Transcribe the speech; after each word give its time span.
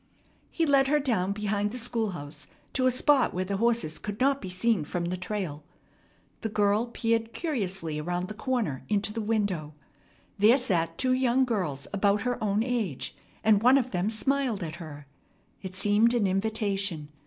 He 0.49 0.65
led 0.65 0.87
her 0.87 0.99
down 0.99 1.31
behind 1.31 1.69
the 1.69 1.77
schoolhouse 1.77 2.47
to 2.73 2.87
a 2.87 2.89
spot 2.89 3.35
where 3.35 3.45
the 3.45 3.57
horses 3.57 3.99
could 3.99 4.19
not 4.19 4.41
be 4.41 4.49
seen 4.49 4.83
from 4.83 5.05
the 5.05 5.15
trail. 5.15 5.63
The 6.41 6.49
girl 6.49 6.87
peered 6.87 7.33
curiously 7.33 7.99
around 8.01 8.27
the 8.27 8.33
corner 8.33 8.83
into 8.89 9.13
the 9.13 9.21
window. 9.21 9.75
There 10.39 10.57
sat 10.57 10.97
two 10.97 11.13
young 11.13 11.45
girls 11.45 11.85
about 11.93 12.23
her 12.23 12.43
own 12.43 12.63
age, 12.63 13.15
and 13.43 13.61
one 13.61 13.77
of 13.77 13.91
them 13.91 14.09
smiled 14.09 14.63
at 14.63 14.77
her. 14.77 15.05
It 15.61 15.75
seemed 15.75 16.15
an 16.15 16.25
invitation. 16.25 17.09